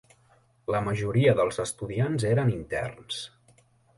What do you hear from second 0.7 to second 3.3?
La majoria dels estudiants eren interns.